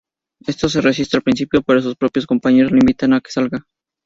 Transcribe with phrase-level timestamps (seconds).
[0.47, 3.67] Este se resiste al principio, pero sus propios compañeros le invitan a que salga.